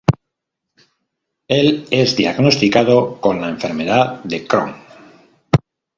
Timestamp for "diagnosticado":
2.15-3.21